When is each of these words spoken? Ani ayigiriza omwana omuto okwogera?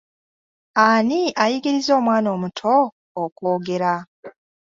Ani 0.85 1.21
ayigiriza 1.43 1.91
omwana 1.99 2.27
omuto 2.35 2.73
okwogera? 3.23 3.93